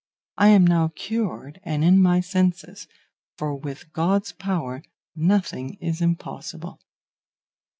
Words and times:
I 0.35 0.47
am 0.47 0.65
now 0.65 0.87
cured 0.95 1.59
and 1.63 1.83
in 1.83 2.01
my 2.01 2.21
senses, 2.21 2.87
for 3.37 3.53
with 3.53 3.93
God's 3.93 4.31
power 4.31 4.81
nothing 5.15 5.75
is 5.79 6.01
impossible. 6.01 6.79